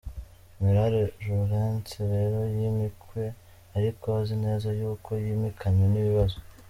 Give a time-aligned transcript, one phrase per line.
[0.59, 3.23] General Lourence rero yimikwe
[3.77, 6.37] ariko azi neza yuko yimikanywe n’ibibazo!